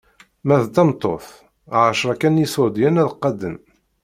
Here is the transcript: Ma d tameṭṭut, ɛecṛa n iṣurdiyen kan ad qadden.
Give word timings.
Ma 0.45 0.55
d 0.63 0.65
tameṭṭut, 0.75 1.25
ɛecṛa 1.87 2.27
n 2.29 2.43
iṣurdiyen 2.45 2.95
kan 2.97 3.01
ad 3.05 3.11
qadden. 3.21 3.57